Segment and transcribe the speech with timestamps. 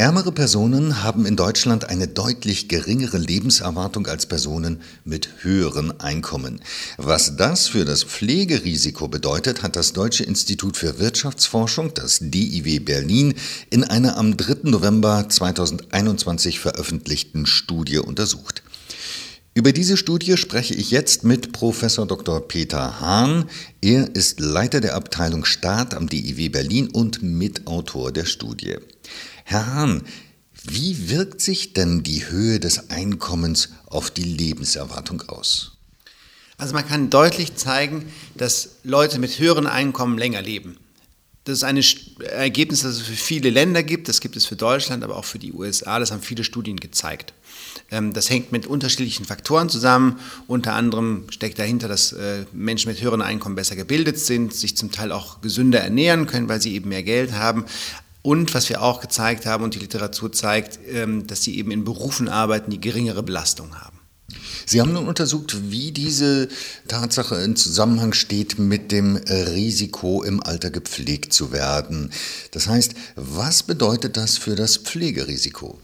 [0.00, 6.62] Ärmere Personen haben in Deutschland eine deutlich geringere Lebenserwartung als Personen mit höheren Einkommen.
[6.96, 13.34] Was das für das Pflegerisiko bedeutet, hat das Deutsche Institut für Wirtschaftsforschung, das DIW Berlin,
[13.68, 14.70] in einer am 3.
[14.70, 18.62] November 2021 veröffentlichten Studie untersucht.
[19.52, 22.48] Über diese Studie spreche ich jetzt mit Professor Dr.
[22.48, 23.44] Peter Hahn.
[23.82, 28.76] Er ist Leiter der Abteilung Staat am DIW Berlin und Mitautor der Studie.
[29.50, 30.02] Herr Hahn,
[30.62, 35.76] wie wirkt sich denn die Höhe des Einkommens auf die Lebenserwartung aus?
[36.56, 40.76] Also man kann deutlich zeigen, dass Leute mit höheren Einkommen länger leben.
[41.42, 41.82] Das ist ein
[42.20, 44.08] Ergebnis, das es für viele Länder gibt.
[44.08, 45.98] Das gibt es für Deutschland, aber auch für die USA.
[45.98, 47.34] Das haben viele Studien gezeigt.
[47.90, 50.20] Ähm, das hängt mit unterschiedlichen Faktoren zusammen.
[50.46, 54.92] Unter anderem steckt dahinter, dass äh, Menschen mit höheren Einkommen besser gebildet sind, sich zum
[54.92, 57.64] Teil auch gesünder ernähren können, weil sie eben mehr Geld haben.
[58.22, 61.84] Und was wir auch gezeigt haben und die Literatur zeigt, ähm, dass sie eben in
[61.84, 63.98] Berufen arbeiten, die geringere Belastung haben.
[64.66, 66.48] Sie haben nun untersucht, wie diese
[66.86, 72.12] Tatsache in Zusammenhang steht mit dem Risiko, im Alter gepflegt zu werden.
[72.52, 75.80] Das heißt, was bedeutet das für das Pflegerisiko?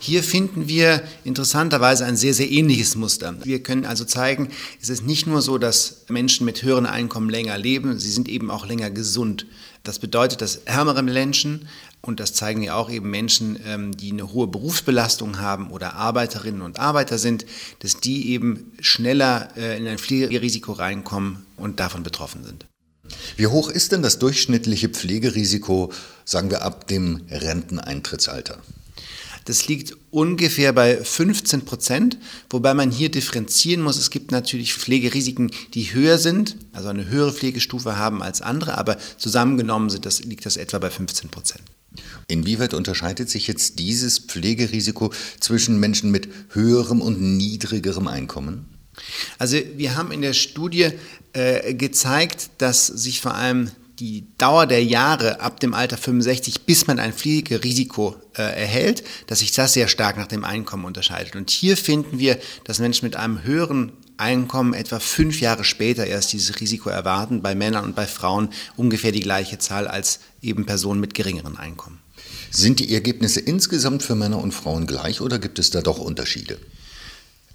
[0.00, 3.34] Hier finden wir interessanterweise ein sehr, sehr ähnliches Muster.
[3.44, 4.48] Wir können also zeigen,
[4.80, 8.50] es ist nicht nur so, dass Menschen mit höheren Einkommen länger leben, sie sind eben
[8.50, 9.46] auch länger gesund.
[9.82, 11.68] Das bedeutet, dass ärmere Menschen,
[12.00, 16.62] und das zeigen ja auch eben Menschen, ähm, die eine hohe Berufsbelastung haben oder Arbeiterinnen
[16.62, 17.44] und Arbeiter sind,
[17.80, 22.66] dass die eben schneller äh, in ein Pflegerisiko reinkommen und davon betroffen sind.
[23.36, 25.92] Wie hoch ist denn das durchschnittliche Pflegerisiko,
[26.24, 28.58] sagen wir, ab dem Renteneintrittsalter?
[29.48, 32.18] Das liegt ungefähr bei 15 Prozent,
[32.50, 33.96] wobei man hier differenzieren muss.
[33.96, 38.98] Es gibt natürlich Pflegerisiken, die höher sind, also eine höhere Pflegestufe haben als andere, aber
[39.16, 41.62] zusammengenommen sind das, liegt das etwa bei 15 Prozent.
[42.26, 48.66] Inwieweit unterscheidet sich jetzt dieses Pflegerisiko zwischen Menschen mit höherem und niedrigerem Einkommen?
[49.38, 50.90] Also wir haben in der Studie
[51.32, 56.86] äh, gezeigt, dass sich vor allem die Dauer der Jahre ab dem Alter 65, bis
[56.86, 61.36] man ein Pflegerisiko äh, erhält, dass sich das sehr stark nach dem Einkommen unterscheidet.
[61.36, 66.32] Und hier finden wir, dass Menschen mit einem höheren Einkommen etwa fünf Jahre später erst
[66.32, 71.00] dieses Risiko erwarten, bei Männern und bei Frauen ungefähr die gleiche Zahl als eben Personen
[71.00, 72.00] mit geringeren Einkommen.
[72.50, 76.58] Sind die Ergebnisse insgesamt für Männer und Frauen gleich oder gibt es da doch Unterschiede?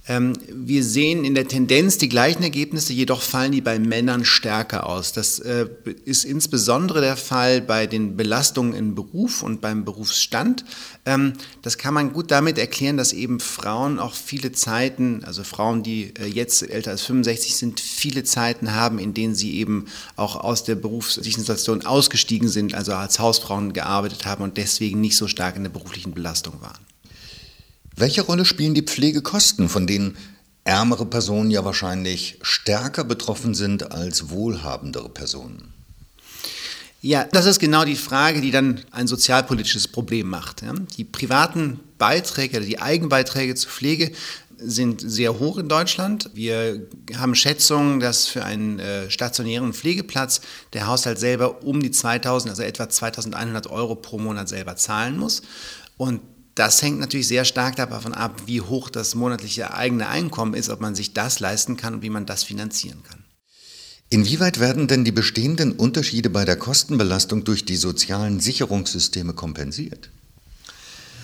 [0.06, 4.86] Ähm, wir sehen in der Tendenz die gleichen Ergebnisse, jedoch fallen die bei Männern stärker
[4.86, 5.14] aus.
[5.14, 5.68] Das äh,
[6.04, 10.66] ist insbesondere der Fall bei den Belastungen im Beruf und beim Berufsstand.
[11.06, 15.84] Ähm, das kann man gut damit erklären, dass eben Frauen auch viele Zeiten, also Frauen,
[15.84, 19.86] die äh, jetzt älter als 65 sind, viele Zeiten haben, in denen sie eben
[20.18, 25.16] auch aus der beruflichen Situation ausgestiegen sind, also als Hausfrauen gearbeitet haben und deswegen nicht
[25.16, 26.93] so stark in der beruflichen Belastung waren.
[27.96, 30.18] Welche Rolle spielen die Pflegekosten, von denen
[30.64, 35.74] ärmere Personen ja wahrscheinlich stärker betroffen sind als wohlhabendere Personen?
[37.02, 40.64] Ja, das ist genau die Frage, die dann ein sozialpolitisches Problem macht.
[40.98, 44.14] Die privaten Beiträge, die Eigenbeiträge zur Pflege
[44.58, 46.30] sind sehr hoch in Deutschland.
[46.34, 46.88] Wir
[47.18, 50.40] haben Schätzungen, dass für einen äh, stationären Pflegeplatz
[50.72, 55.42] der Haushalt selber um die 2000, also etwa 2100 Euro pro Monat selber zahlen muss.
[55.98, 56.22] Und
[56.56, 60.82] das hängt natürlich sehr stark davon ab, wie hoch das monatliche eigene Einkommen ist, ob
[60.82, 63.24] man sich das leisten kann und wie man das finanzieren kann.
[64.10, 70.12] Inwieweit werden denn die bestehenden Unterschiede bei der Kostenbelastung durch die sozialen Sicherungssysteme kompensiert?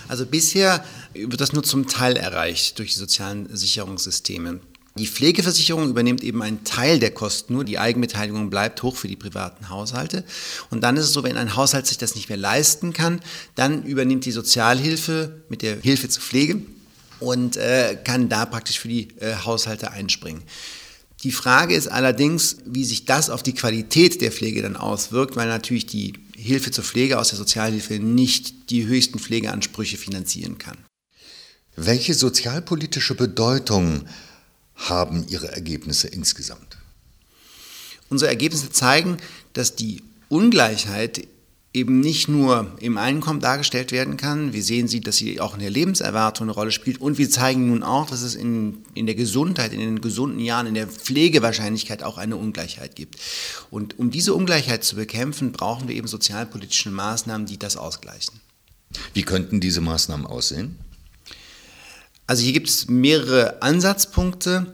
[0.07, 4.59] Also bisher wird das nur zum Teil erreicht durch die sozialen Sicherungssysteme.
[4.97, 9.15] Die Pflegeversicherung übernimmt eben einen Teil der Kosten, nur die Eigenbeteiligung bleibt hoch für die
[9.15, 10.25] privaten Haushalte.
[10.71, 13.21] Und dann ist es so, wenn ein Haushalt sich das nicht mehr leisten kann,
[13.55, 16.61] dann übernimmt die Sozialhilfe mit der Hilfe zur Pflege
[17.19, 20.43] und äh, kann da praktisch für die äh, Haushalte einspringen.
[21.23, 25.47] Die Frage ist allerdings, wie sich das auf die Qualität der Pflege dann auswirkt, weil
[25.47, 30.77] natürlich die Hilfe zur Pflege aus der Sozialhilfe nicht die höchsten Pflegeansprüche finanzieren kann.
[31.75, 34.05] Welche sozialpolitische Bedeutung
[34.87, 36.77] haben Ihre Ergebnisse insgesamt?
[38.09, 39.17] Unsere Ergebnisse zeigen,
[39.53, 41.27] dass die Ungleichheit
[41.71, 44.53] eben nicht nur im Einkommen dargestellt werden kann.
[44.53, 46.99] Wir sehen sie, dass sie auch in der Lebenserwartung eine Rolle spielt.
[46.99, 50.65] Und wir zeigen nun auch, dass es in, in der Gesundheit, in den gesunden Jahren,
[50.65, 53.17] in der Pflegewahrscheinlichkeit auch eine Ungleichheit gibt.
[53.69, 58.39] Und um diese Ungleichheit zu bekämpfen, brauchen wir eben sozialpolitische Maßnahmen, die das ausgleichen.
[59.13, 60.79] Wie könnten diese Maßnahmen aussehen?
[62.29, 64.71] Also hier gibt es mehrere Ansatzpunkte.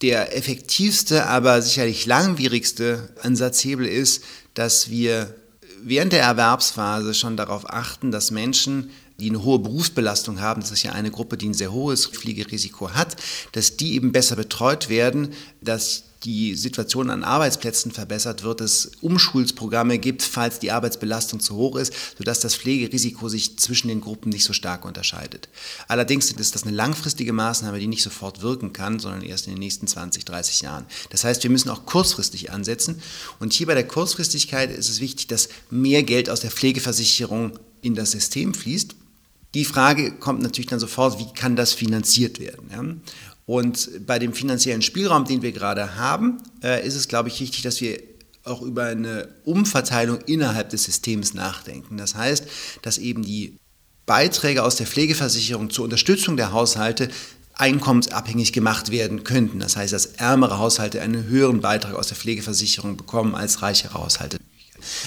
[0.00, 5.34] Der effektivste, aber sicherlich langwierigste Ansatzhebel ist, dass wir
[5.82, 8.88] während der Erwerbsphase schon darauf achten, dass Menschen,
[9.20, 12.90] die eine hohe Berufsbelastung haben, das ist ja eine Gruppe, die ein sehr hohes Fliegerisiko
[12.92, 13.16] hat,
[13.52, 19.98] dass die eben besser betreut werden, dass die Situation an Arbeitsplätzen verbessert wird, es Umschulsprogramme
[19.98, 24.42] gibt, falls die Arbeitsbelastung zu hoch ist, sodass das Pflegerisiko sich zwischen den Gruppen nicht
[24.42, 25.48] so stark unterscheidet.
[25.86, 29.60] Allerdings ist das eine langfristige Maßnahme, die nicht sofort wirken kann, sondern erst in den
[29.60, 30.84] nächsten 20, 30 Jahren.
[31.10, 33.00] Das heißt, wir müssen auch kurzfristig ansetzen.
[33.38, 37.94] Und hier bei der Kurzfristigkeit ist es wichtig, dass mehr Geld aus der Pflegeversicherung in
[37.94, 38.96] das System fließt.
[39.54, 42.68] Die Frage kommt natürlich dann sofort, wie kann das finanziert werden?
[42.72, 42.84] Ja?
[43.46, 47.62] Und bei dem finanziellen Spielraum, den wir gerade haben, äh, ist es, glaube ich, wichtig,
[47.62, 47.98] dass wir
[48.44, 51.96] auch über eine Umverteilung innerhalb des Systems nachdenken.
[51.96, 52.44] Das heißt,
[52.82, 53.56] dass eben die
[54.04, 57.08] Beiträge aus der Pflegeversicherung zur Unterstützung der Haushalte
[57.54, 59.60] einkommensabhängig gemacht werden könnten.
[59.60, 64.38] Das heißt, dass ärmere Haushalte einen höheren Beitrag aus der Pflegeversicherung bekommen als reichere Haushalte.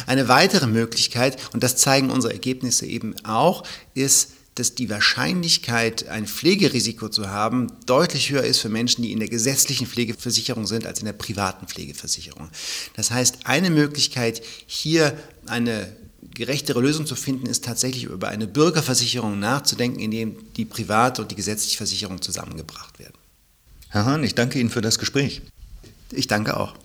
[0.08, 3.64] Eine weitere Möglichkeit, und das zeigen unsere Ergebnisse eben auch,
[3.94, 9.20] ist, dass die Wahrscheinlichkeit, ein Pflegerisiko zu haben, deutlich höher ist für Menschen, die in
[9.20, 12.50] der gesetzlichen Pflegeversicherung sind, als in der privaten Pflegeversicherung.
[12.96, 15.96] Das heißt, eine Möglichkeit, hier eine
[16.34, 21.32] gerechtere Lösung zu finden, ist tatsächlich über eine Bürgerversicherung nachzudenken, in dem die private und
[21.32, 23.16] die gesetzliche Versicherung zusammengebracht werden.
[23.90, 25.42] Herr Hahn, ich danke Ihnen für das Gespräch.
[26.12, 26.76] Ich danke auch.